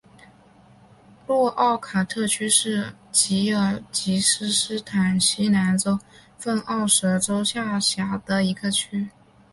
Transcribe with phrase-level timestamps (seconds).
[1.27, 5.99] 诺奥卡特区是吉尔吉斯斯坦西南州
[6.39, 9.11] 份奥什州下辖的一个区。